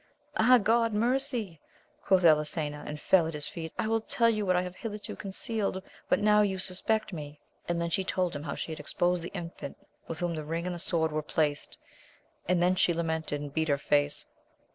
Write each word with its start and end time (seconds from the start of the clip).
Ah 0.35 0.57
God, 0.57 0.93
mercy! 0.95 1.61
quoth 2.03 2.25
Elisena, 2.25 2.83
and 2.87 2.99
fell 2.99 3.27
at 3.27 3.35
his 3.35 3.45
feet. 3.47 3.71
I 3.77 3.87
will 3.87 4.01
tell 4.01 4.31
you 4.31 4.47
what 4.47 4.55
I 4.55 4.63
have 4.63 4.75
hitherto 4.75 5.15
concealed,* 5.15 5.83
but 6.09 6.17
now 6.17 6.41
you 6.41 6.57
suspect 6.57 7.13
me! 7.13 7.39
And 7.67 7.79
then 7.79 7.91
she 7.91 8.03
told 8.03 8.35
him 8.35 8.41
how 8.41 8.55
she 8.55 8.71
had 8.71 8.79
exposed 8.79 9.21
the 9.21 9.29
infant, 9.35 9.77
with 10.07 10.17
whom 10.19 10.33
the 10.33 10.43
ring 10.43 10.65
and 10.65 10.73
the 10.73 10.79
sword 10.79 11.11
were 11.11 11.21
placed; 11.21 11.77
and 12.49 12.63
then 12.63 12.73
she 12.73 12.95
lamented, 12.95 13.41
and 13.41 13.53
beat 13.53 13.67
her 13.67 13.77
face. 13.77 14.25